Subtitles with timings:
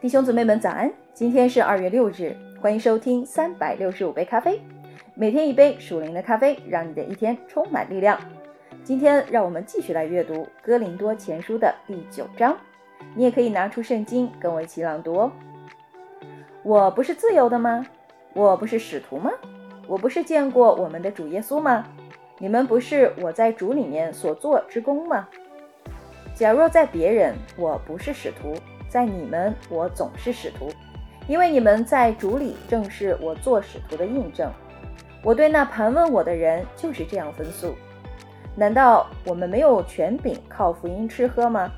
[0.00, 0.88] 弟兄姊妹们早安！
[1.12, 2.32] 今天是二月六日，
[2.62, 4.62] 欢迎收听三百六十五杯咖啡，
[5.16, 8.16] 每天一杯属灵的咖啡，让你的一天充满力量。
[8.84, 12.56] 今天让我们继续来阅读《哥林多前书》的第九章，
[13.12, 15.32] 你也可以拿出圣经跟我一起朗读哦。
[16.62, 17.84] 我不是自由的吗？
[18.34, 19.32] 我不是使徒吗？
[19.88, 21.84] 我不是见过我们的主耶稣吗？
[22.38, 25.28] 你们不是我在主里面所做之功吗？
[26.36, 28.54] 假若在别人，我不是使徒。
[28.88, 30.70] 在你们，我总是使徒，
[31.26, 34.50] 因为你们在主里正是我做使徒的印证。
[35.22, 37.74] 我对那盘问我的人就是这样分诉。
[38.56, 41.70] 难道我们没有权柄靠福音吃喝吗？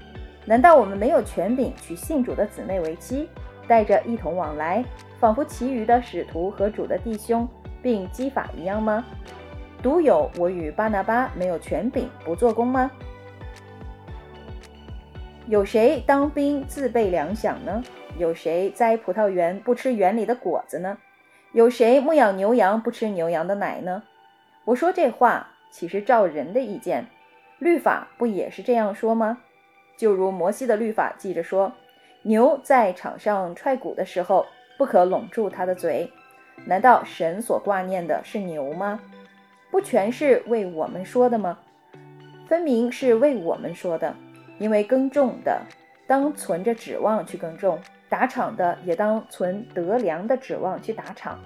[0.46, 3.28] 难道我们没有权柄娶信主的姊妹为妻，
[3.68, 4.84] 带着一同往来，
[5.18, 7.46] 仿佛其余的使徒和主的弟兄
[7.82, 9.04] 并基法一样吗？
[9.82, 12.90] 独有我与巴拿巴没有权柄不做工吗？
[15.50, 17.82] 有谁当兵自备粮饷呢？
[18.16, 20.96] 有谁栽葡萄园不吃园里的果子呢？
[21.50, 24.00] 有谁牧养牛羊不吃牛羊的奶呢？
[24.64, 27.04] 我说这话岂是照人的意见？
[27.58, 29.38] 律法不也是这样说吗？
[29.96, 31.72] 就如摩西的律法记着说，
[32.22, 34.46] 牛在场上踹鼓的时候，
[34.78, 36.08] 不可拢住它的嘴。
[36.64, 39.00] 难道神所挂念的是牛吗？
[39.72, 41.58] 不全是为我们说的吗？
[42.46, 44.14] 分明是为我们说的。
[44.60, 45.58] 因为耕种的
[46.06, 47.78] 当存着指望去耕种，
[48.10, 51.40] 打场的也当存得粮的指望去打场。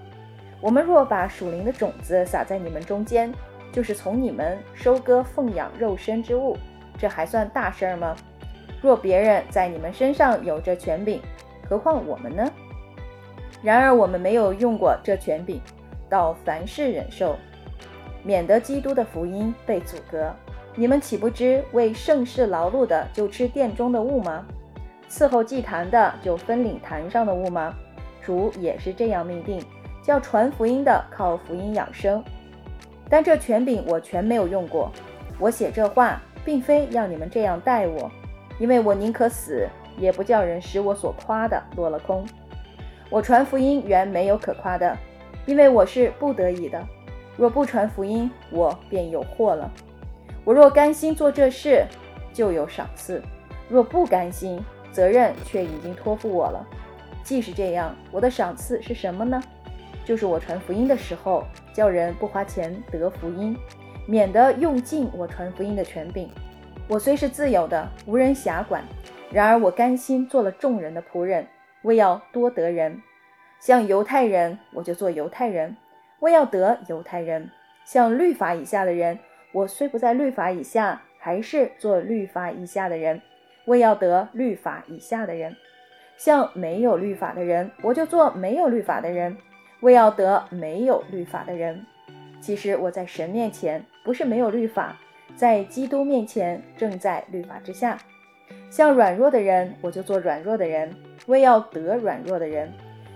[0.60, 3.32] 我们若把属灵的种子撒在你们中间，
[3.70, 6.56] 就是从你们收割奉养肉身之物，
[6.98, 8.16] 这还算大事儿吗？
[8.82, 11.20] 若别人在你们身上有着权柄，
[11.68, 12.50] 何况我们呢？
[13.62, 15.60] 然而我们没有用过这权柄，
[16.10, 17.36] 到凡事忍受，
[18.24, 20.34] 免得基督的福音被阻隔。
[20.76, 24.44] 你们岂不知为盛世劳碌的就吃殿中的物吗？
[25.08, 27.72] 伺候祭坛的就分领坛上的物吗？
[28.20, 29.62] 主也是这样命定，
[30.02, 32.24] 叫传福音的靠福音养生。
[33.08, 34.90] 但这权柄我全没有用过。
[35.38, 38.10] 我写这话，并非要你们这样待我，
[38.58, 42.26] 因为我宁可死，也不叫人使我所夸的落了空。
[43.10, 44.96] 我传福音原没有可夸的，
[45.46, 46.82] 因为我是不得已的。
[47.36, 49.70] 若不传福音，我便有祸了。
[50.44, 51.86] 我若甘心做这事，
[52.32, 53.20] 就有赏赐；
[53.68, 54.62] 若不甘心，
[54.92, 56.66] 责任却已经托付我了。
[57.22, 59.42] 既是这样，我的赏赐是什么呢？
[60.04, 63.56] 就是我传福音的时候，叫人不花钱得福音，
[64.06, 66.28] 免得用尽我传福音的权柄。
[66.86, 68.84] 我虽是自由的，无人辖管，
[69.32, 71.46] 然而我甘心做了众人的仆人，
[71.84, 73.00] 为要多得人。
[73.58, 75.74] 像犹太人，我就做犹太人，
[76.20, 77.44] 为要得犹太人；
[77.86, 79.18] 像律法以下的人。
[79.54, 83.22] 我虽不在律法以下，还是做律法以下的人，
[83.66, 85.54] 为要得律法以下的人。
[86.16, 89.36] 像没有律法的人，我就做没有律法的人，
[89.78, 91.86] 为要得没有律法的人。
[92.40, 94.96] 其实我在神面前不是没有律法，
[95.36, 97.96] 在基督面前正在律法之下。
[98.70, 100.92] 像软弱的人，我就做软弱的人，
[101.26, 102.72] 为要得软弱的人。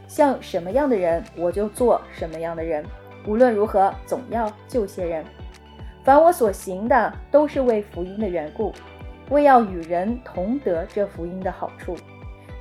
[0.07, 2.85] 像什么样的人，我就做什么样的人。
[3.27, 5.25] 无论如何，总要救些人。
[6.05, 8.73] 凡我所行的，都是为福音的缘故，
[9.29, 11.97] 为要与人同得这福音的好处。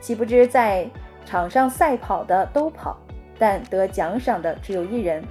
[0.01, 0.85] 岂不知在
[1.25, 2.97] 场上赛跑的都跑，
[3.39, 5.23] 但得奖赏的只有一人。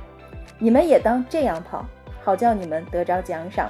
[0.59, 1.85] 你们也当这样跑，
[2.23, 3.69] 好叫你们得着奖赏。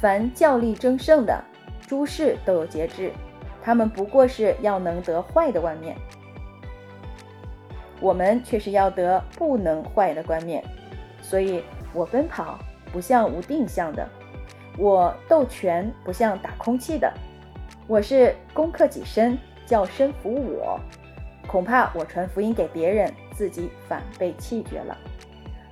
[0.00, 1.42] 凡教力争胜的，
[1.86, 3.10] 诸事都有节制，
[3.62, 5.96] 他们不过是要能得坏的冠冕，
[8.00, 10.62] 我们却是要得不能坏的冠冕。
[11.22, 11.64] 所以
[11.94, 12.58] 我奔跑。
[12.92, 14.08] 不像无定向的，
[14.76, 17.12] 我斗拳不像打空气的，
[17.86, 20.78] 我是攻克己身，叫身服我。
[21.46, 24.96] 恐怕我传福音给别人，自己反被弃绝了。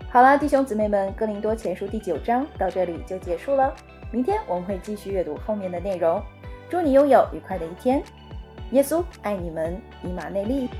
[0.09, 3.75] 好了，弟兄姊妹们，《哥林多前书》第九章到这里就结束了。
[4.11, 6.23] 明天我们会继续阅读后面的内容。
[6.71, 8.03] 祝你拥有愉快的一天。
[8.71, 10.71] 耶稣爱你们，以马内利。